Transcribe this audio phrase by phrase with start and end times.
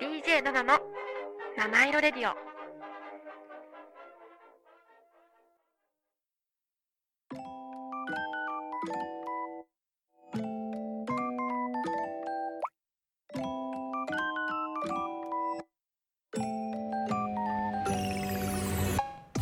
[0.00, 0.80] DJ7 の。
[1.58, 2.32] 七色レディオ「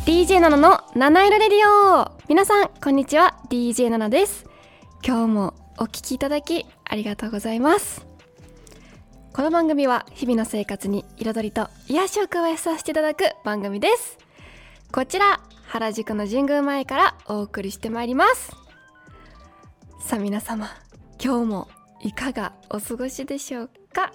[0.05, 3.37] DJ7 の七色レディオ」皆さんこんにちは。
[3.49, 4.45] DJ7 です。
[5.07, 8.08] 今日もお聞きいただきありがとうございます。
[9.39, 14.17] この番組は日々の生活に彩りと癒しを加えさせていただく番組です。
[14.91, 18.51] こちら原宿の神宮前からお送りしてまいります。
[20.01, 20.67] さあ皆様
[21.23, 21.69] 今日も
[22.01, 24.11] いかがお過ごしでしょうか？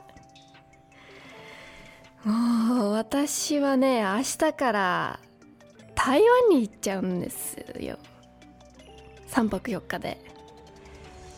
[2.22, 5.20] もう私はね明日から
[5.94, 7.98] 台湾に行っちゃうんですよ。
[9.28, 10.20] 3泊4日で。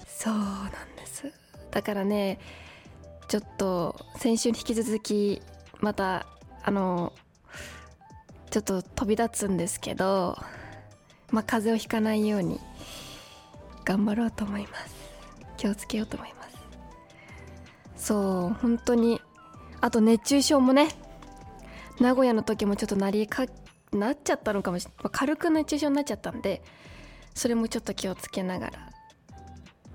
[0.09, 1.33] そうなんです。
[1.71, 2.41] だからね
[3.29, 5.43] ちょっと先週に引き続き
[5.81, 6.27] また
[6.63, 7.13] あの
[8.51, 10.39] ちょっと飛び立つんですけど
[11.31, 12.61] まあ風邪をひかないように
[13.85, 14.97] 頑張ろうと思います。
[15.57, 16.43] 気をつけようと思いま
[17.97, 18.07] す。
[18.07, 19.21] そう本当に
[19.81, 20.89] あと熱中症もね
[22.01, 23.47] 名古屋の時もちょっとなりか
[23.93, 26.63] なっちゃったのかもしれない軽く熱中症になっちゃったんで
[27.35, 28.91] それもちょっと気をつけながら。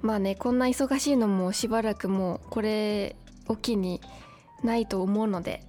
[0.02, 3.16] まあねこんな忙しいのもしばらくもうこれ
[3.48, 4.02] を機に
[4.64, 5.64] ないと思うので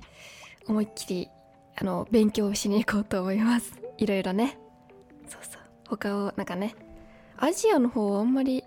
[0.66, 1.28] 思いっきり
[1.76, 3.72] あの勉強しに行こうと思います。
[3.98, 4.58] いろいろね。
[5.28, 5.62] そうそう。
[5.88, 6.74] 他をなんかね
[7.36, 8.62] アジアの方はあんまり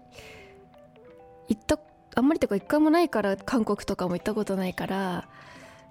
[1.48, 1.80] 行った
[2.16, 5.28] あんまりとか一回もないから韓国とかも行ったことないから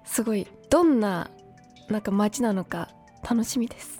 [0.03, 1.29] すごいどんな
[1.89, 2.89] なんか街なのか
[3.27, 3.99] 楽しみです。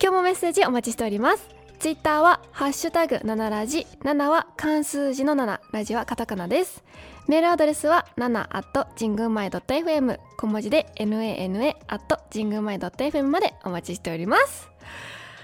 [0.00, 1.55] 今日もメッセージお待ちしております。
[1.86, 6.82] ツイッターはハッシュタグ7ラジ7は漢数字の7ラジはカタカナです。
[7.28, 14.68] メールアドレスは7 at 神宮前 .fm 小文字で nana at 神宮前 .fm までお待ちしております。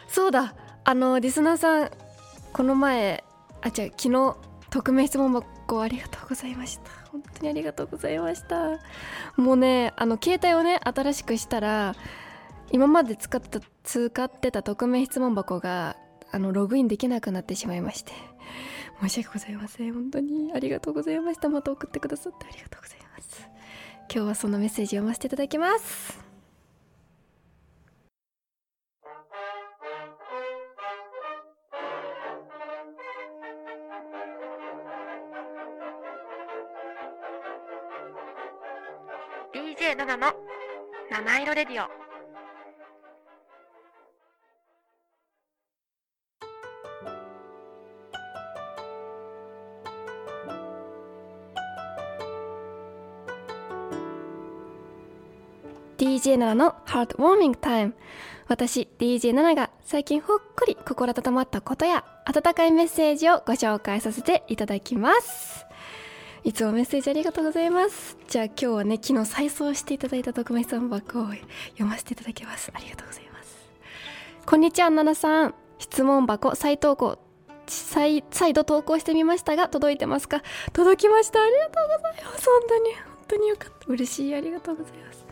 [0.09, 1.91] そうだあのリスナーさん
[2.53, 3.23] この前
[3.61, 4.37] あ違う昨日
[4.71, 6.91] 匿名質問箱ありがとうございました。
[7.13, 8.81] 本当にありがとうございました。
[9.37, 11.95] もうねあの携帯をね新しくしたら
[12.73, 16.02] 今まで使ってた使ってた匿名質問箱が
[16.33, 18.13] あのログインできなくなってしまいまして。
[19.01, 19.93] 申し訳ございません。
[19.93, 20.53] 本当に。
[20.55, 21.49] ありがとうございました。
[21.49, 23.03] また送ってくださってありがとうございます。
[24.15, 26.21] 今日はそのメッセージ読ませていただきます
[39.55, 40.35] 「DJ7 の
[41.11, 41.89] 七色レディオ」
[56.23, 57.95] 「DJ7 のハートウォーミングタイム」
[58.47, 65.67] 私 DJ7 が最近ほっこり心温まったことや温かいメッセージをご紹介させていただきます。
[66.45, 68.17] いつもメッセージありがとうございます。
[68.29, 72.71] じゃあ今日はね昨日再送していただいた特命さん箱を読ませていただきます。
[72.75, 73.57] ありがとうございます。
[74.45, 75.55] こんにちはナナさん。
[75.79, 77.19] 質問箱再投稿
[77.67, 80.43] 再再度投稿してみましたが届いてますか？
[80.73, 81.41] 届きました。
[81.43, 82.47] ありがとうございます。
[82.47, 83.87] 本当に本当によかった。
[83.89, 84.35] 嬉しい。
[84.35, 85.25] ありがとうございます。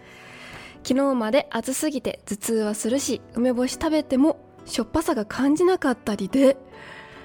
[0.83, 6.57] 昨日まで暑すぎて頭痛はするし梅干し食べてもしょっぱさが感じなかったりで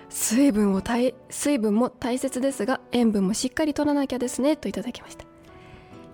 [0.10, 0.82] 水分を
[1.30, 5.26] 水分も大切ですが塩分もしっかり取らなきゃですねといただきました。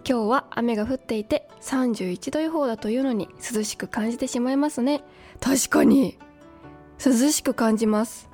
[0.07, 5.03] 今日は雨が降っていて31度予報だというのに涼しく感じてしまいますね。
[5.40, 6.18] 確かに
[7.03, 8.29] 涼しく感じます。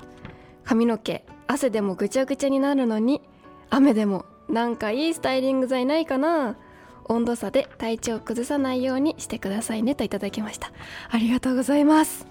[0.64, 3.22] 髪の毛汗でもぐちゃぐちゃになるのに
[3.70, 6.58] 雨でもなんかいいスタイリング剤ないかな。
[7.10, 10.72] 温度差で体調を崩さないようにしてくださいねといただきました。
[11.10, 12.28] ありがとうございます。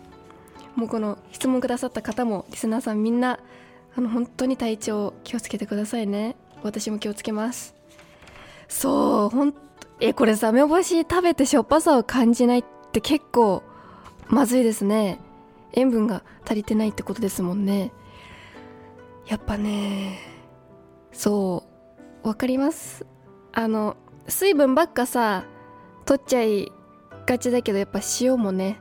[0.75, 3.39] もうこの質問くださった方もリスナーさんみんな
[3.97, 6.37] あの本当に体調気をつけてくださいね。
[6.63, 7.75] 私も気をつけます。
[8.69, 9.55] そうほん
[10.01, 13.63] えこれさ梅干し食べてしょっぱさを感じないって結構
[14.29, 15.21] まずいですね。
[15.73, 17.93] 塩分が足りてないってことですもんね。
[19.27, 20.19] やっぱね
[21.13, 21.65] そ
[22.23, 23.07] うわかります。
[23.53, 23.97] あの
[24.29, 25.45] 水分ばっかさ
[26.05, 26.73] 取っちゃい
[27.27, 28.81] がちだけどやっぱ塩もね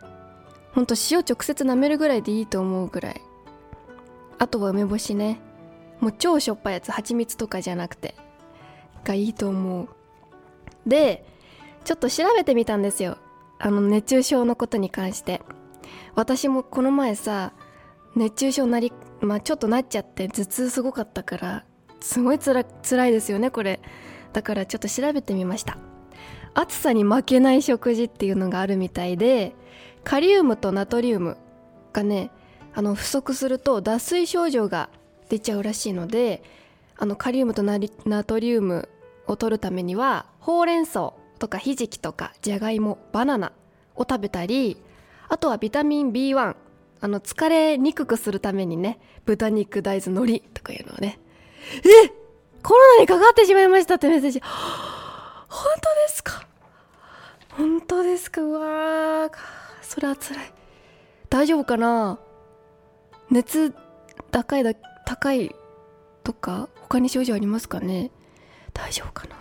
[0.73, 3.21] ほんと塩直接舐めるぐらいでいいと思うぐらい。
[4.37, 5.39] あとは梅干しね。
[6.01, 8.15] もう超しょっぱいやつ蜂蜜とかじゃなくて
[9.05, 9.87] がいいと思う。
[10.85, 11.25] で
[11.85, 13.17] ちょっと調べてみたんですよ。
[13.57, 15.41] あの熱中症のことに関して。
[16.15, 17.53] 私もこの前さ
[18.15, 18.91] 熱中症なり
[19.21, 21.65] まあちょっとなっちゃって頭痛すごかったから
[22.01, 23.79] すごいつら辛いですよねこれ。
[24.35, 25.77] だからちょっと調べてみました。
[26.53, 29.55] 暑さに負けない食事っていうのがあるみたいで
[30.03, 31.37] カリウムとナトリウム
[31.93, 32.31] がね
[32.73, 34.89] あの不足すると脱水症状が
[35.29, 36.43] 出ちゃうらしいので
[36.97, 37.79] あのカリウムとナ
[38.23, 38.89] トリウム
[39.27, 43.51] を取るためにはほうれん草とかひじきとかじゃがいもバナナ
[43.95, 44.77] を食べたり
[45.27, 46.55] あとはビタミン B1
[47.01, 51.19] あの疲れにくくするためにね豚肉大豆海苔とかいうのをね。
[51.83, 52.24] えっ
[52.65, 54.41] コロナにかかってしまいましたってメッセージ。
[55.47, 56.47] 本当ですか？
[57.51, 58.41] 本当ですか？
[58.41, 59.29] うわ
[59.81, 60.53] それは辛い。
[61.29, 62.17] 大丈夫かな？
[63.29, 63.73] 熱
[64.31, 64.73] 高いだ
[65.05, 65.55] 高い
[66.23, 68.09] とか他に症状ありますかね？
[68.73, 69.35] 大丈夫かな？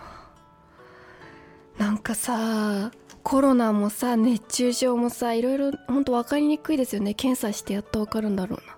[1.87, 2.91] なんかさ
[3.23, 7.15] コロナもさ熱中症もさいろいろほんと分かりにくいですよね。
[7.15, 8.77] 検査してやっと分かるんだろうな。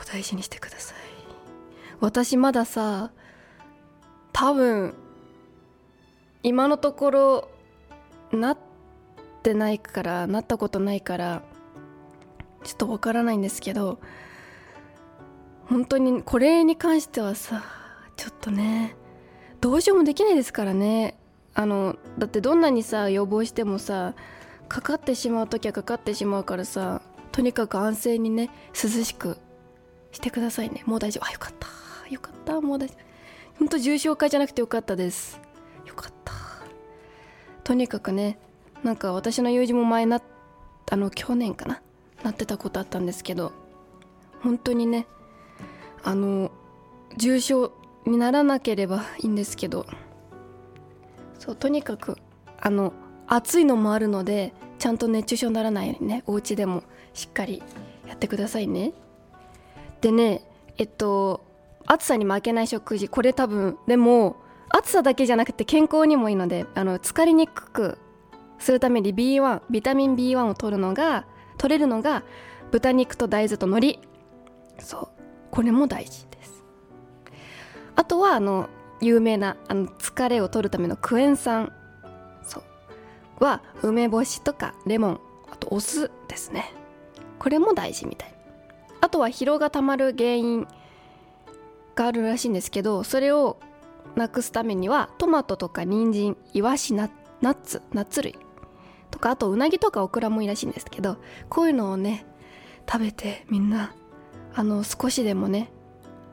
[0.00, 1.01] お大事にしてください。
[2.02, 3.12] 私まださ
[4.32, 4.92] 多分
[6.42, 7.48] 今のところ
[8.32, 8.58] なっ
[9.44, 11.42] てないからなったことないから
[12.64, 14.00] ちょっとわからないんですけど
[15.66, 17.62] 本当にこれに関してはさ
[18.16, 18.96] ちょっとね
[19.60, 21.16] どうしようもできないですからね。
[21.54, 24.14] あのだってどんなにさ予防してもさ
[24.68, 27.00] かかってしまう時はかかってしまうからさ
[27.30, 29.36] とにかく安静にね涼しく
[30.10, 30.82] してくださいね。
[30.84, 31.28] もう大丈夫。
[31.28, 31.81] あよかった。
[32.12, 35.40] よかったもう大丈夫ほんと重症化じゃなくてよかったです。
[35.86, 36.32] よかった。
[37.64, 38.38] とにかくね
[38.82, 40.20] なんか私の友人も前な
[40.90, 41.82] あの去年かな。
[42.22, 43.52] なってたことあったんですけど
[44.42, 45.06] 本当にね
[46.02, 46.50] あの
[47.16, 47.72] 重症
[48.06, 49.86] にならなければいいんですけど
[51.38, 52.16] そうとにかく
[52.60, 52.92] あの
[53.26, 56.82] 暑いのもあるのでちゃんと熱中症にならないようにねお家でも
[57.12, 57.62] しっかり
[58.06, 58.92] やってくださいね。
[60.00, 60.42] でね
[60.78, 61.44] えっと
[61.86, 63.78] 暑さに負けない食事これ多分。
[63.86, 64.36] でも
[64.68, 67.98] 暑さだけじゃなくて健康にもいいのであの疲れにくく
[68.58, 71.26] するために B1 ビタミン B1 を取るのが
[71.58, 72.22] 取れるのが
[72.70, 74.08] 豚肉と大豆と海苔。
[74.78, 75.08] そう。
[75.50, 76.64] これも大事です。
[77.94, 78.70] あとはあの
[79.00, 81.72] 有名なあの疲れを取るためのクエン酸。
[82.42, 82.62] そ
[83.40, 83.44] う。
[83.44, 85.20] は梅干しとかレモン。
[85.50, 86.72] あとお酢ですね。
[87.38, 88.34] これも大事みたい。
[89.00, 90.66] あとは疲労がたまる原因。
[91.94, 93.58] があるらしいんですけどそれを
[94.16, 98.36] なくすためにはトマトとか人参イワシナッツナッツ類
[99.10, 101.18] とかあとうなぎとかオクラもいいらしいんですけど
[101.48, 102.26] こういうのをね
[102.90, 103.94] 食べてみんな
[104.54, 105.70] あの少しでもね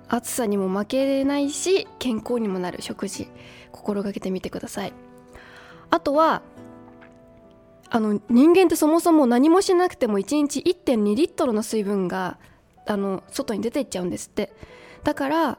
[0.07, 3.27] 暑さにも負けないし健康にもなる食事
[3.71, 4.93] 心がけてみてください。
[5.91, 6.41] あとは
[7.91, 12.37] あの人間ってそもそも何もしなくても1日1.2リットルの水分が
[12.85, 14.53] あの外に出ていっちゃうんですって。
[15.03, 15.57] だから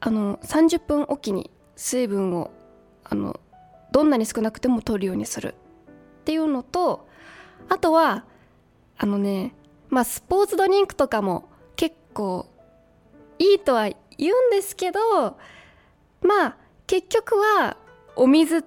[0.00, 2.50] あの30分おきに水分を
[3.04, 3.40] あの
[3.92, 5.54] どんなに少なくても取るようにする。
[6.20, 7.08] っていうのと
[7.70, 8.24] あとは
[8.98, 9.54] あのね
[9.88, 12.46] まあスポーツドリンクとかも結構
[13.38, 13.88] いいとは
[14.18, 15.00] 言うんですけど
[16.20, 16.56] まあ
[16.86, 17.78] 結局は
[18.14, 18.62] お水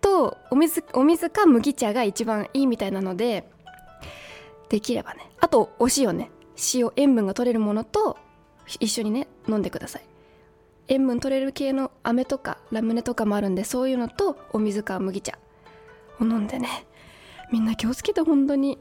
[0.00, 3.48] とお水お水か麦茶が一番いいみたいなので
[4.68, 5.30] できればね。
[5.40, 6.30] あとお塩ね。
[6.74, 8.16] 塩塩分が取れるものと
[8.66, 10.02] 一緒にね飲んでください。
[10.88, 15.38] 塩分取れる系の飴とかラムネとかもあるんでそういうのとお水か麦茶。
[16.20, 16.86] を飲んでね。
[17.52, 18.78] みんな気をつけて本当に。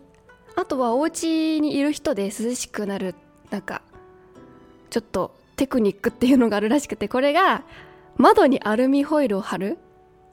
[0.56, 3.16] あとはお家にいる人で涼しくなる
[3.50, 3.82] なんか
[4.92, 7.64] ちょっとテクニックっていうのがあるらしくてこれが
[8.18, 9.80] 窓にアルミホイルを貼る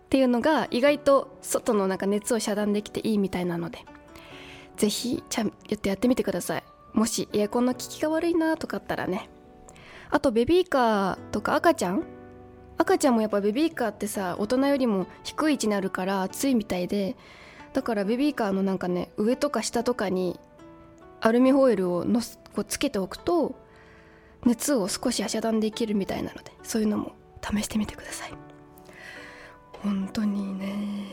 [0.05, 3.87] っていうのが意外と外のなんか熱を遮断できていいみたいなので
[4.77, 6.65] 是非ちゃんとやってみてください。
[6.93, 9.31] もしエアコンの効きが悪いなとかあったらね。
[10.11, 12.05] あとベビーカーとか赤ちゃん？
[12.79, 17.17] 赤ちゃんもやっぱベビーカーってさ大人よりも低い位置にあるから暑いみたいで
[17.73, 20.41] だからベビーカーのなんかね上とか下とかに
[21.21, 23.55] アルミホイルをのすこうつけておくと
[24.45, 27.13] 熱を少し遮断できるみたいなのでそういうのも
[27.43, 28.33] 試してみてください。
[29.83, 31.05] 本当にね。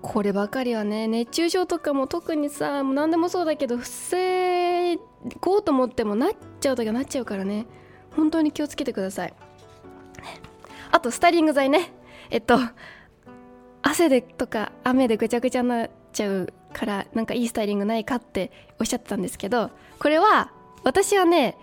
[0.00, 4.96] こればかりはね熱中症とかも特にさもう何でもそうだけど防
[5.40, 7.66] ごうと思ってもなっちゃう時はなっちゃうからね。
[8.16, 9.34] 本当に気をつけてください。
[10.90, 11.92] あとスタイリング剤ね。
[12.30, 12.58] えっと
[13.82, 18.50] 汗でとか雨でぐちゃぐちゃになっちゃうからなんかいいスタイリングないかって
[18.80, 20.52] おっしゃってたんですけどこれは
[20.84, 21.56] 私はね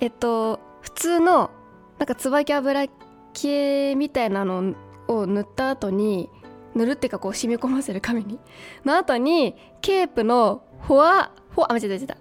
[0.00, 1.50] えっと普通の
[1.98, 2.86] なんか椿油
[3.32, 4.74] 系みたいなの
[5.08, 6.28] を塗った後に
[6.74, 8.38] 塗るっていうかこう染み込ませる髪に
[8.84, 12.16] の後にケープのフォアフォアあ間違えた間違えた。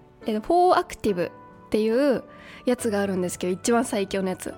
[0.47, 1.31] フォーアクティブ
[1.65, 2.23] っていう
[2.65, 4.53] やつがあるんですけど一番最強のやつ。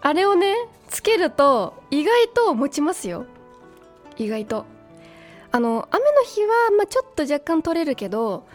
[0.00, 0.54] あれをね
[0.88, 3.26] つけると意外と持ちますよ。
[4.16, 4.64] 意外と。
[5.50, 8.46] あの雨の日は、まあ、ちょっと若干取れるけど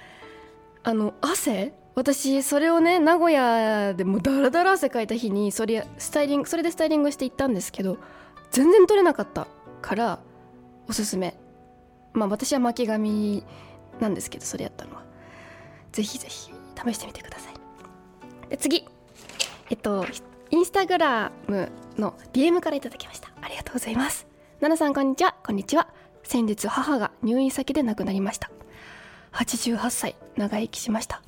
[0.84, 1.74] あの汗？
[1.96, 7.98] 私それをね名古屋でもうダラダラ汗かいた日にそれスタイリングそれでスタイリングして行ったんですけど
[8.52, 9.48] 全然取れなかった
[9.82, 10.20] から
[10.88, 11.38] おすすめ。
[12.14, 13.44] まあ私は巻き髪
[14.00, 15.04] なんですけどそれやったのは。
[15.92, 17.54] ぜひぜひ試してみてください。
[18.58, 18.86] 次。
[19.70, 20.06] えっと
[20.52, 23.32] インスタグラムの DM からいただきました。
[23.42, 24.28] ありがとうございます。
[24.60, 25.36] 奈々さんこんにちは。
[25.46, 25.88] こんにちは。
[26.24, 28.52] 先日母が入院先で亡くなりました。
[29.34, 30.16] 88歳。
[30.38, 31.22] 長生きしました、は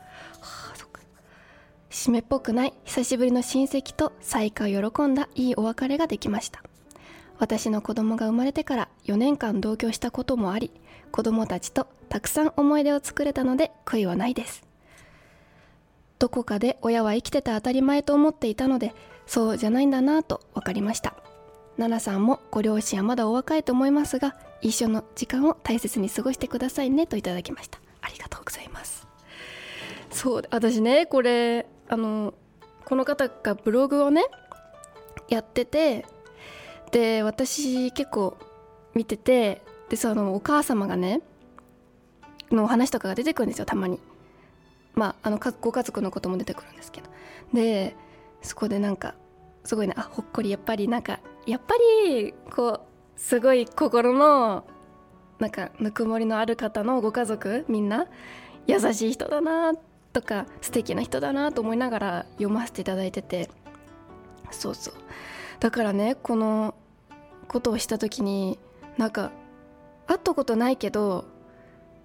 [0.73, 1.01] あ、そっか。
[1.89, 2.73] 締めっぽくない。
[2.85, 5.27] 久しぶりの親戚と再会を喜んだ。
[5.35, 6.63] いいお別れができました。
[7.37, 10.71] 私の子供が生まれてから4年間同居したこともあり
[11.11, 14.63] 子供たちとたくさん思い出を作れたので悔いはないです。
[16.19, 18.93] どこかで親は生きてて当たり前と思っていたので
[19.25, 21.15] そうじゃないんだなと分かりました。
[21.77, 27.79] 奈々さんもご両親はまだお若いと思いますが一緒の時間を大切に過ごしてくださいねといただきました。
[28.01, 29.07] ありがとうございます。
[30.09, 32.33] そう私ねこれあの
[32.85, 34.23] この方がブログをね
[35.27, 36.05] やってて
[36.91, 38.37] で私結構
[38.93, 41.21] 見ててでそのお母様がね
[42.51, 43.99] の話とかが出てくるんですよたまに。
[44.95, 47.09] まああのご家族のことも出てくるんですけど。
[47.53, 47.95] で
[48.41, 49.15] そこでなんか
[49.63, 51.75] すごいねあほっこりやっぱりなんかやっぱ
[52.13, 54.65] りこうすごい心の
[55.39, 58.07] なんかぬくもりのある方のご家族みんな
[58.67, 59.73] 優しい人だな
[60.13, 63.49] とか素敵な人だなと思いながら読ませていただいてて。
[64.51, 64.93] そうそう。
[65.59, 66.75] だからねこの
[67.47, 68.59] ことをした時に
[68.97, 69.31] なんか
[70.07, 71.25] 会ったことないけど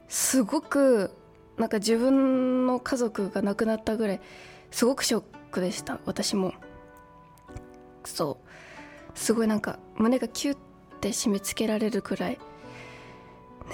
[0.09, 1.11] すごく
[1.61, 4.21] なんか自分の家族が亡くなったぐらい
[4.71, 6.55] すごくショックでした私も。
[8.05, 9.19] そう。
[9.19, 10.57] すごいなんか胸がキュッ
[11.01, 12.39] て締め付けられるくらい。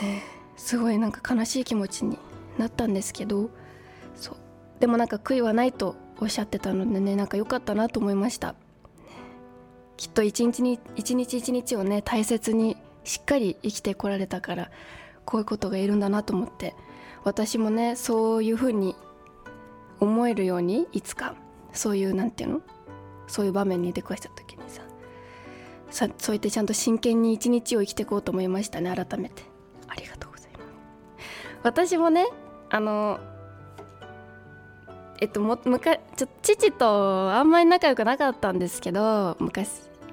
[0.03, 0.23] ね
[0.57, 2.19] すごいなんか悲しい気持ちに
[2.59, 3.51] なったんですけど。
[4.17, 4.37] そう。
[4.81, 8.57] でもなんか悔いはないとおっしゃってたのでねなんか良かったなと思いました。
[9.97, 14.71] きっと一日に一日一日をね大切にしっかり生きてこられたから
[15.25, 16.75] こういうことがいるんだなと思って。
[17.27, 18.95] 私もねそういうふうに
[19.99, 21.35] 思えるようにいつか
[21.73, 22.61] そういうなんていうの？
[23.27, 24.83] そういう場面に出くわした時にさ
[25.91, 29.43] さそうやってちゃんと真剣に一日を生きていこうと思いましたね改めて。
[29.89, 30.65] ありがとうございます。
[31.65, 32.29] 私もね
[32.71, 33.19] あの
[35.21, 39.69] えっともむかちょ父とあんまり仲良くなかったんですけど昔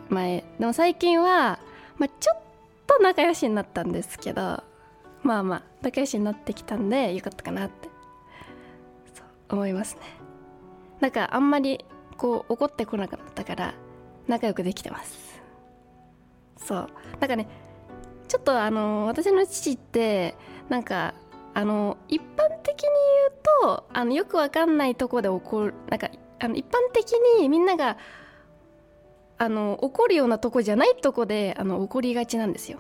[0.10, 0.44] 前。
[0.60, 1.60] でも最近は、
[2.00, 2.42] まあ、ちょっ
[2.88, 4.64] と仲良しになったんですけど
[5.26, 7.90] まあまあ仲良しになってきたんでよかったかなって。
[9.14, 9.26] そう
[9.56, 10.02] 思いますね。
[11.00, 11.86] なんかあんまり
[12.18, 13.74] こう怒ってこなかったから
[14.28, 15.42] 仲良くできてます。
[16.58, 16.90] そう。
[17.20, 17.48] なんかね
[18.28, 20.36] ちょっとあの私の父って
[20.70, 21.14] なんか
[21.54, 22.90] あの一般的に
[23.62, 27.98] 言うとあのよくわかんないとこで怒るなんかあの一般的にみんなが
[29.38, 32.80] あの怒るようなとこじゃないとこであの怒りがちなんですよ。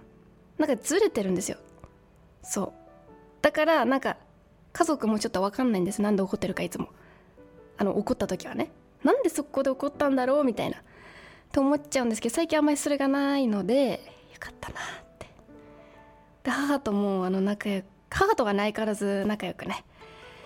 [0.57, 1.57] なんかずれてるんですよ。
[2.43, 2.73] そう。
[3.41, 4.17] だからなんか
[4.73, 6.01] 家族もちょっと分かんないんです。
[6.01, 6.89] なんで怒ってるかいつも。
[7.77, 8.71] あの怒った時はね。
[9.03, 10.77] なんでそこで怒ったんだろうみたいな。
[11.51, 14.01] と思っちゃうんですけど最近あんまりそれがないので
[14.33, 14.83] よかったなっ
[15.19, 15.27] て。
[16.43, 19.83] で母ともあの仲良く母とは相変わらず仲良くね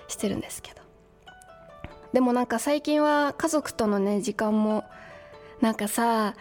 [0.08, 0.82] してるんですけど。
[2.14, 4.86] でもなんか最近は家族とのね時間も
[5.62, 6.36] なんかさ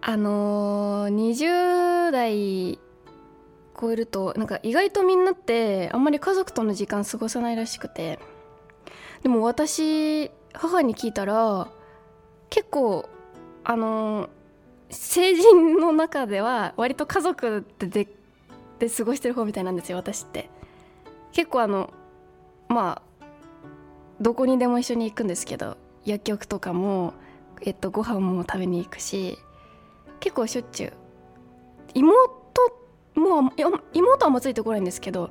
[0.00, 2.78] あのー、20代
[3.78, 8.18] 超えるとなんか意外とみんなってあんまり家族との時間過ごさないらしくて。
[9.22, 11.68] でも私母に聞いたら
[12.48, 13.08] 結構
[13.64, 14.28] あの
[14.88, 18.08] 成人の中では割と家族でで
[18.78, 20.48] で過ごしてる方みたいなんですよ私って。
[21.32, 21.92] 結構あの
[22.68, 23.26] まあ
[24.20, 27.12] どこにでも一緒に行くんですけど薬局とかも、
[27.62, 29.38] えっと、ご飯も食べに行くし
[30.20, 30.92] 結構しょっちゅう。
[31.94, 32.45] 妹
[33.16, 33.52] もう
[33.92, 35.30] 妹はもうついてこないんですけど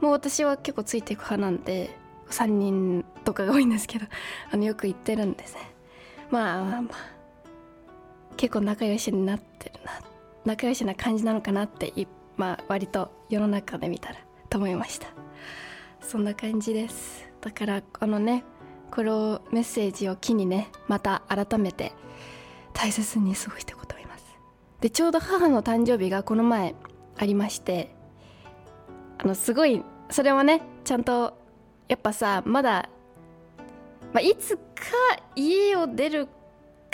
[0.00, 1.90] もう私は結構ついていく派なんで
[2.30, 4.06] 3人とかが多いんですけど
[4.50, 5.60] あのよく行ってるんですね。
[6.30, 6.94] まあまあまあ
[8.36, 9.92] 結構仲良しになってるな
[10.44, 11.92] 仲良しな感じなのかなって
[12.36, 14.16] まあ割と世の中で見たら
[14.48, 15.08] と思いました。
[16.00, 17.28] そんな感じです。
[17.40, 18.44] だからあのね
[18.90, 21.92] このメッセージを機にねまた改めて
[22.72, 24.24] 大切に過ごしていこうと思います。
[24.80, 26.74] でちょうど母の誕生日がこの前
[27.18, 27.94] ありまして
[29.18, 31.36] あのすごいそれはねちゃんと
[31.88, 32.88] やっぱさまだ、
[34.12, 34.62] まあ、いつか
[35.34, 36.28] 家を出る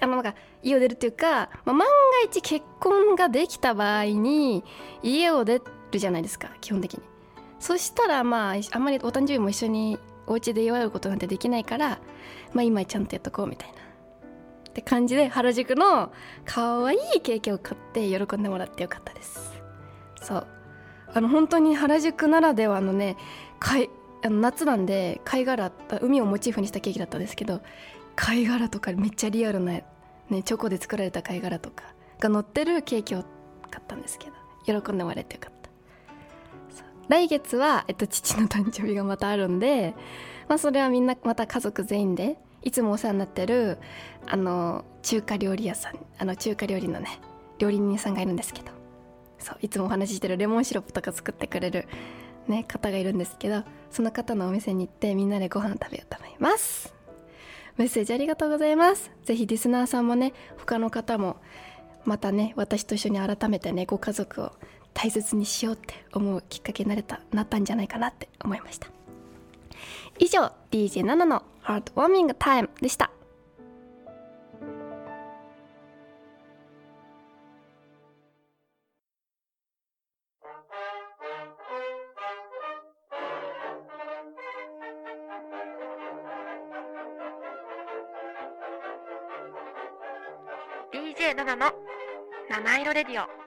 [0.00, 1.84] あのなんか家を出るっていうか、まあ、万が
[2.24, 4.64] 一結婚ができた場合に
[5.02, 5.60] 家を出
[5.92, 7.00] るじゃないですか基本的に。
[7.60, 12.00] そしたらまああんまりお誕生日も一緒にお家で祝うことなんてできないから
[12.52, 13.82] まあ今ちゃんとやっとこうみたいな。
[14.72, 16.12] って感じで原宿の
[16.46, 19.51] 可愛いケーキを買って喜んでもらってよかったです。
[20.22, 20.46] そう。
[21.14, 23.16] あの本当に原宿ならではのね
[23.58, 23.90] 貝
[24.24, 27.60] あの夏なんで貝殻海をモチーフにしたケーキだったんですけど
[28.16, 29.84] 貝殻とかめっちゃリアルな、ね、
[30.44, 31.84] チョコで作られた貝殻とか
[32.18, 33.24] が乗ってるケーキを
[33.70, 34.28] 買ったんですけ
[34.66, 35.62] ど喜んでもらえてよかった。
[37.08, 39.94] 来月は、えっと、父の誕生日がまたあるんで、
[40.48, 43.78] まあ、それはみんなまた家族全員でいつもお世話になってる
[44.26, 47.20] あの中華料理屋さんあの中華料理のね
[47.58, 48.81] 料理人さんがいるんですけど
[49.42, 51.88] そういつもお話ししてるレモンシロップとか作ってくれる、
[52.49, 56.94] ね、方がいるんですけどその方のお店に行ってみんなでご飯食べようと思います。
[57.76, 59.11] メッセージありがとうございます。
[59.25, 61.37] ぜひリスナーさんもね他の方も
[62.04, 64.52] またね私と一緒に改めてねご家族を
[64.94, 68.88] 大切にしようって思うきっかけになれたなったんじゃないかなって思いました。
[70.18, 73.11] 以上 DJ7 のハートウォーミングタイムでした。
[92.94, 93.42] レディオ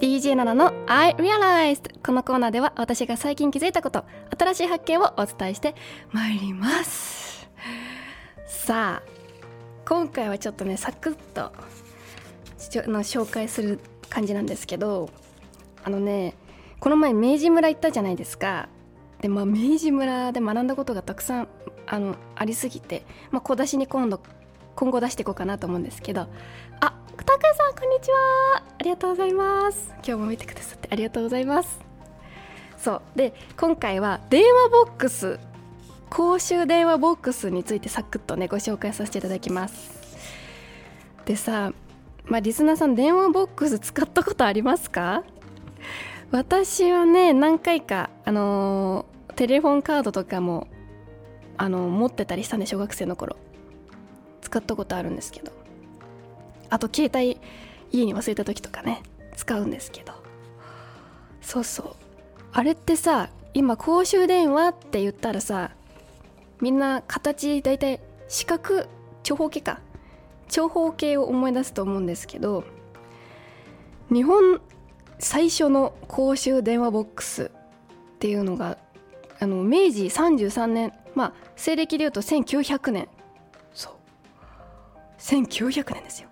[0.00, 4.04] DJ7 の I Realized このコーナーでは私が最近気づいたこと
[4.36, 5.74] 新しい発見をお伝えして
[6.10, 7.48] まいります。
[8.46, 9.12] さあ
[9.88, 11.52] 今回はちょっとねサクッと
[12.90, 15.10] の紹介する感じなんですけど
[15.84, 16.34] あのね
[16.80, 18.68] この前明治村行ったじゃないですか。
[19.20, 21.48] でまあ明治村で学んだことがたくさん
[21.86, 24.20] あのありすぎて、まあ、小出しに今度
[24.74, 26.26] 今後出していこうかなと思うんですけど。
[26.80, 28.64] あたかさんこんにちは。
[28.80, 29.90] ありがとうございます。
[29.96, 31.78] 今日も見てくださってありがとうございます。
[32.78, 33.02] そう。
[33.14, 35.38] で今回は電話ボックス
[36.10, 39.92] 公衆電話ボックスについてサクッとねご紹介させていただきます。
[41.26, 41.72] でさ
[42.24, 45.22] まあリスナーさん電話ボックス使ったことありますか？
[46.32, 50.66] 私はね何回かあのー、テレフォンカードとかも
[51.56, 53.36] あの、持ってたりしたんで小学生の頃。
[54.40, 55.52] 使ったことあるんですけど。
[56.70, 57.38] あと携帯
[57.92, 59.02] 家に忘れた時とかね
[59.36, 60.12] 使うんですけど。
[61.40, 61.94] そうそう。
[62.52, 65.70] あれってさ今公衆電話って言ったらさ
[66.60, 68.86] みんな形大体四角
[69.22, 69.80] 長方形か。
[70.48, 72.64] 長方形を思い出すと思うんですけど
[74.12, 74.60] 日本
[75.22, 77.48] 最初の公衆電話ボックスっ
[78.18, 78.76] ていうのが
[79.38, 83.08] あの明治33年まあ西暦でいうと1900年。
[83.72, 83.92] そう。
[85.18, 86.28] 1900年ですよ。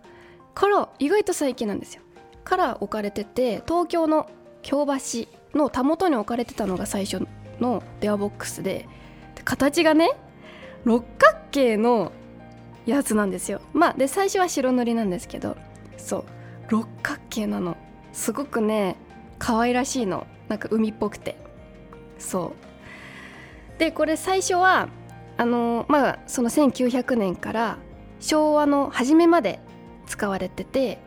[0.55, 2.03] から意外と最近なんですよ。
[2.43, 4.29] から置かれてて東京の
[4.63, 7.25] 京橋のたもとに置かれてたのが最初
[7.61, 8.89] の電話ボックスで
[9.45, 10.11] 形がね
[10.85, 12.11] 六角形の
[12.87, 13.61] やつなんですよ。
[13.73, 15.57] まあで最初は白塗りなんですけど
[15.97, 16.25] そう。
[16.71, 17.77] 六角形なの。
[18.13, 18.97] すごくね
[19.39, 20.27] 可愛らしいの。
[20.49, 21.37] なんか海っぽくて。
[22.19, 22.53] そ
[23.77, 23.79] う。
[23.79, 24.89] でこれ最初は
[25.37, 27.79] あのまあその1900年から
[28.19, 29.61] 昭和の初めまで
[30.07, 30.99] 使われてて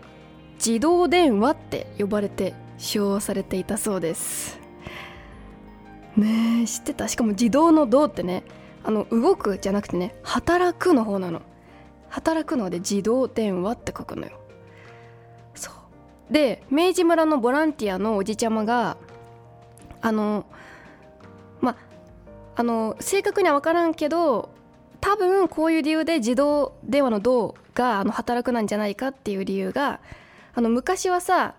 [0.56, 4.60] 自動電話って呼ばれて使用されていたそうです。
[6.16, 7.08] ねえ知ってた？
[7.08, 8.44] しかも自動の「動」ってね
[8.84, 11.42] あの動くじゃなくてね働くの方なの。
[12.10, 14.40] 働くので自動電話って書くのよ。
[16.30, 18.98] で明治村のボランティアのおじちゃまが
[20.02, 20.46] あの
[21.62, 21.78] ま
[22.56, 24.50] あの正確には分からんけど
[25.02, 30.00] 多分こういう理由で自動電話の銅があの働くなんじゃないかっていう理由が
[30.56, 31.56] あの昔はさ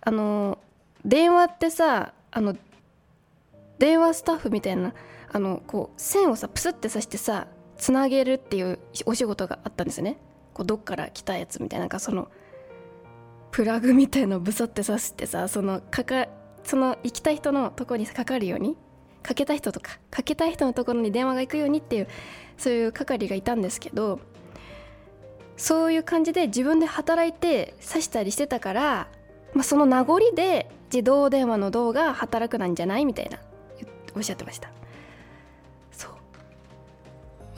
[0.00, 0.58] あの
[1.04, 2.56] 電話ってさあの
[3.78, 4.94] 電話スタッフみたいな
[5.32, 10.18] あのこう線をさプスってさしてさつなげるっていうお仕事があったんですね。
[10.54, 12.28] こうどっから来たやつみたいななんかその
[13.56, 16.28] プラグみたいのをブサってさしてさそのかか
[16.62, 18.76] その行きたい人のとこにかかるように
[19.22, 22.08] かけた人とかかけたい人のところに電話が行くようにっていう
[22.58, 24.20] そういう係がいたんですけど
[25.56, 29.08] そういう感じで自分で働いて刺したりしてたから、
[29.54, 33.38] まあ、その名残で自動電話の動画働くなんじゃないみたいな
[34.14, 34.70] おっしゃってました。
[35.92, 36.18] そう、ま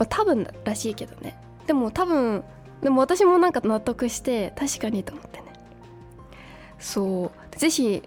[0.03, 1.37] あ、多分らしいけどね。
[1.67, 2.45] でも多分
[2.81, 5.48] でも私もなんか納得して確かにと思ってね。
[6.79, 7.57] そう。
[7.57, 8.03] ぜひ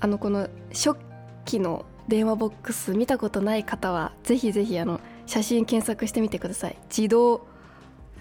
[0.00, 0.96] あのこの初
[1.44, 6.76] 期の電話ボックス見たことない方はぜひぜひあの写真検索してみてください。
[6.88, 7.46] 自動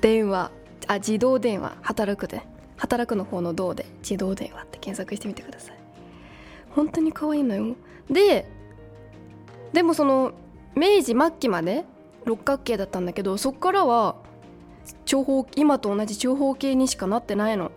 [0.01, 0.51] 電話
[0.87, 2.43] あ自動電話働くで。
[2.79, 5.77] 働くの方の銅で自動電話って検索してみてください。
[6.69, 7.75] 本当に可愛いのよ。
[8.07, 8.47] で
[9.73, 10.33] でもその
[10.75, 11.85] 明治末期まで
[12.25, 14.15] 六角形だったんだけどそっからは
[15.05, 17.71] 長方今と同じ長方形にしかなってないの。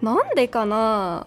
[0.00, 1.26] なんでかな？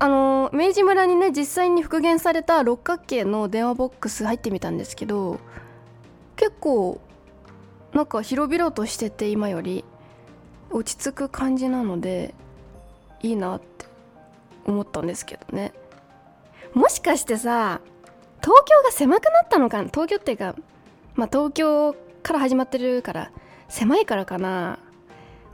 [0.00, 5.38] あの明治村にね実際に復元された六角形の電話ボックス入ってみたんですけど
[6.36, 7.00] 結構
[7.92, 9.84] なんか広々としてて今より
[10.70, 12.34] 落ち着く感じなので
[13.22, 13.86] いいなって
[14.66, 15.72] 思ったんですけどね。
[16.74, 17.80] もしかしてさ
[18.42, 19.88] 東京が狭くなったのかな？
[19.88, 20.54] 東京っていうか
[21.14, 23.30] まあ東京から始まってるから
[23.68, 24.78] 狭いからかな？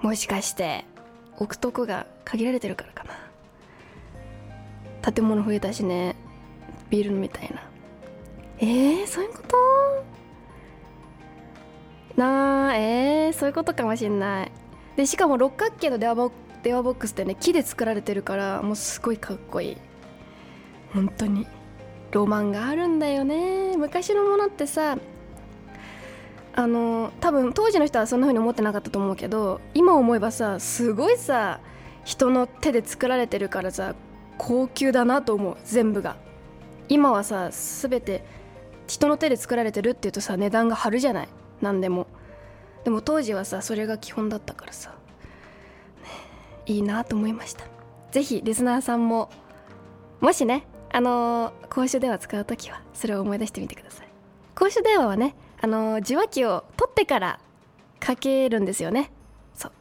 [0.01, 0.85] もしかして
[1.37, 3.15] 置くとこが限られてるからかな？
[5.12, 6.17] 建物増えたしね。
[6.90, 7.62] ビールみたいな。
[8.59, 9.57] えー、そういうこと？
[12.17, 14.53] なあえー、そういうことかもしんない。
[14.97, 19.77] でしかも六角形の電話ボ電話ボックスってね木で作られてるからもうすごいかっこいい。
[20.93, 21.47] 本当に。
[22.12, 23.77] ロマンがあるんだよね。
[23.77, 24.97] 昔のものってさ
[26.55, 31.59] あの多分当時の人はそんな風に思ってなかったと思うけど今思えばさすごいさ
[32.05, 33.97] 人の手で作られてるからさ
[34.38, 36.16] 高級だなと思う全部が。
[36.88, 38.25] 今はさ全て
[38.87, 41.29] 人の手で作られてるっていうとさ値段が張るじゃない？
[41.62, 42.07] 何でも。
[42.85, 44.94] でも当時はさそれが基本だったからさ、ね、
[46.66, 47.64] いいなと思いました。
[48.11, 49.31] 是非リスナーさんも
[50.20, 54.09] もしねあのー、公衆電話使う時はそれを思い出してみてください。
[54.55, 57.40] 公衆電話はねあのー、受話器を取ってから
[58.01, 59.11] かけるんですよね。
[59.55, 59.73] そう。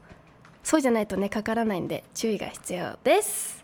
[0.63, 3.62] そうじゃないとねかからないんで注意が必要です。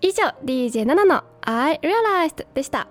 [0.00, 2.88] 以上 DJ7 の I Realized でした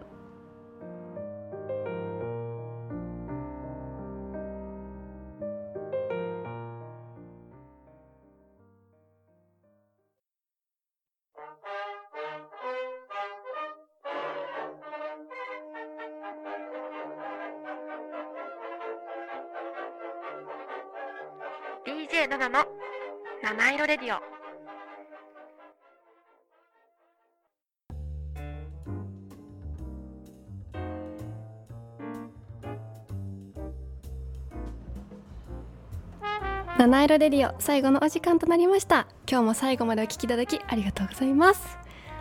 [36.78, 39.08] 七色レディオ最後のお時間となりました。
[39.32, 41.78] 今日も最後までお聞きいただきありがとうございます。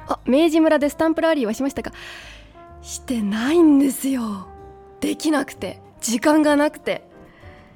[0.07, 1.91] あ明治村でスタンプラリーはしましたか？
[2.81, 4.47] してないんですよ。
[5.01, 5.81] できなくて。
[6.01, 7.03] 時間がなくて。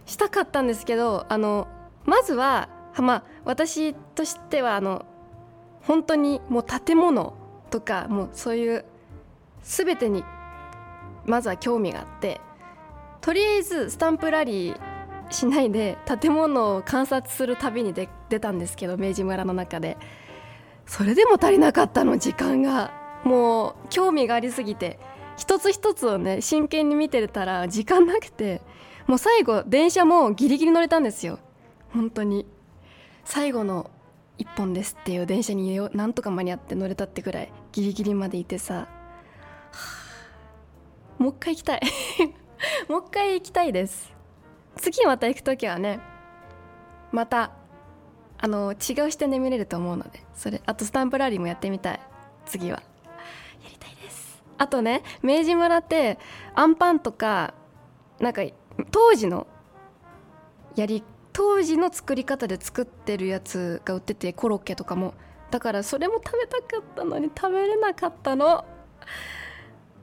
[0.07, 1.67] したかったんですけどあの
[2.05, 5.05] まずはまあ私としてはあの
[5.83, 7.35] 本当にもう建物
[7.71, 8.85] とかもうそういう
[9.65, 10.23] 全てに
[11.27, 12.41] まずは興味があって。
[13.21, 14.88] とりあえずスタンプラリー
[15.31, 19.97] しないで建物を観察する旅に出出たんですけど明治村の中で。
[20.87, 22.93] それでも足りなかったの時間が。
[23.25, 24.99] もう興味がありすぎて。
[25.37, 28.63] 一つ一つをね真剣に見てたら時間なくて。
[29.07, 31.39] もう最後電車もギリギリ乗れたんですよ。
[31.93, 32.47] 本当に。
[33.25, 33.91] 最後の
[34.39, 38.89] 一本ですっていう電車になんとか間に合って乗れたってぐらいギリギリまでいてさ、は
[41.19, 41.81] あ、もう一回行きたい。
[42.89, 44.18] もう一回行きたいです。
[44.79, 46.01] 次また行く時はね
[47.13, 47.53] また
[48.39, 52.01] あの違う視点で見れると思うのでそれあとスタンプラリーもやってみたい。
[52.47, 52.83] 次は。
[53.63, 54.43] やりたいです。
[54.57, 56.19] あとね明治村って
[56.55, 57.55] あんパンとか
[58.21, 58.43] なんか
[58.91, 59.47] 当時の
[60.77, 65.15] やり当時の作り方で作ってるやつが売っててコロッケとかも。
[65.51, 68.65] だからそれも食べたかったのに食べれなかったの。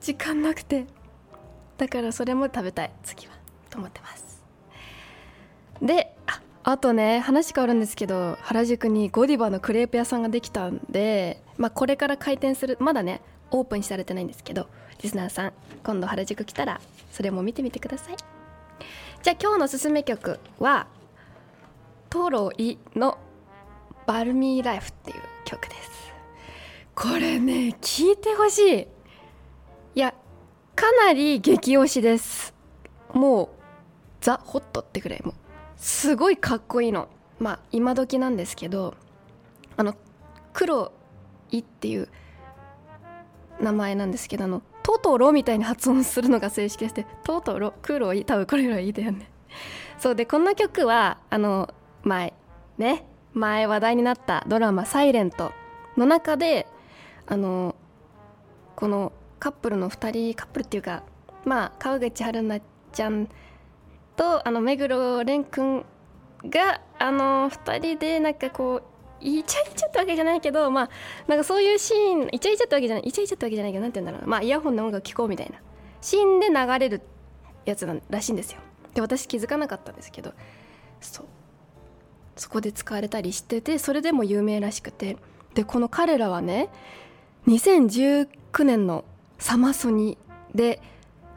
[0.00, 0.86] 時間なくて。
[1.78, 2.92] だからそれも食べたい。
[3.02, 3.34] 次は。
[3.70, 4.25] と思ってます。
[5.82, 6.14] で
[6.64, 13.20] あとね話変わるんですけど原宿にゴディバのクレープ屋さんができたんで、まあ、これから開店するまだね
[13.52, 14.68] オープンされてないんですけど
[15.00, 15.52] リスナーさん
[15.84, 16.80] 今度原宿来たら
[17.12, 18.16] それも見てみてください。
[19.22, 20.88] じゃあ今日のおすすめ曲は
[22.10, 23.18] トロイの
[24.06, 26.12] バルミーライフっていう曲です。
[26.94, 28.88] これね聞いてほしい。
[29.94, 30.14] いや
[30.74, 32.54] かなり激推しです。
[33.12, 33.48] もう
[34.20, 35.34] ザ・ホットってくらいもう
[35.76, 37.08] すごいかっこいいの。
[37.38, 38.94] まあ今時なんですけど
[39.76, 39.94] あの
[40.52, 40.92] 黒
[41.50, 42.08] いっていう
[43.60, 49.30] 名前なんですけどあのトトロみたいに発音するのが正式でしてトトロ黒い多分これぐらいいいだよね。
[49.98, 52.32] そうでこんな曲はあの前
[52.78, 55.52] ね前話題になったドラマ「サイレント
[55.96, 56.66] の中で
[57.26, 57.74] あの
[58.76, 61.02] このカップルの2人カップルっていうか
[61.44, 62.62] まあ川口春奈
[62.92, 63.28] ちゃん
[64.16, 65.84] とあの目黒蓮くん
[66.44, 68.82] があの2人でなんかこう
[69.20, 70.90] イチャイチャってわけじゃないけどまあ
[71.26, 75.56] なんかそういうシーンイチャイチャってわけじゃないイチャイチャってわけじゃないけどなんて言うんだろうまあイヤホンの音楽聴こうみたいな。
[76.00, 77.02] シーンで流れる
[77.64, 78.60] やつらしいんですよ。
[78.94, 80.32] で私気づかなかったんですけど。
[81.00, 81.26] そう。
[82.36, 85.16] そこで使われたりしててそれでも有名らしくて。
[85.54, 86.68] でこの彼らはね
[87.48, 88.28] 2019
[88.64, 89.04] 年の
[89.38, 90.18] サマソニ
[90.54, 90.82] で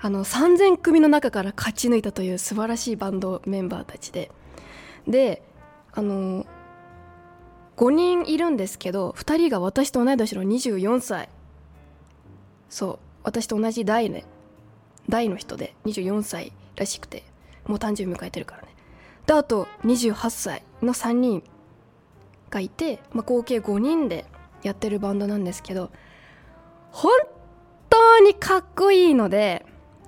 [0.01, 4.31] あの3000組の中から勝ち抜いたという素晴らしいバンドメンバーたちで。
[5.07, 5.41] で
[5.91, 6.45] あの
[7.75, 11.29] 5人いるんですけど2人が私と同い年の24歳。
[12.69, 14.25] そう私と同じ代ね。
[15.07, 17.23] 代の人で24歳らしくて
[17.65, 18.69] もう誕生日迎えてるからね。
[19.25, 21.43] であと28歳の3人
[22.49, 24.25] がいて、まあ、合計5人で
[24.63, 25.91] やってるバンドなんですけど
[26.91, 27.11] 本
[27.89, 29.65] 当にかっこいいので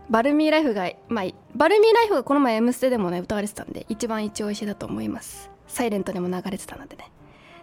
[0.09, 5.49] バルミーライフが、まあ、バルミーライフがこの前「M ステ」でもね歌われてたんで一番一押しだと思います。
[5.67, 7.11] サイレントでも流れてたのでね。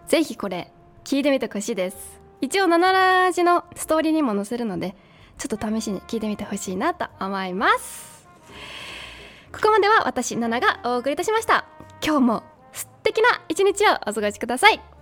[0.07, 0.73] ぜひこれ
[1.05, 2.21] 聞いてみてほしいです。
[2.41, 4.95] 一応7ラジのストーリーにも載せるので
[5.37, 8.29] ちょっと試しに聞いてみてほしいなと思います。
[9.53, 11.65] ここまでは私ナナがお送りいたしました。
[12.03, 14.98] 今日も素敵な一日をお過ごしください。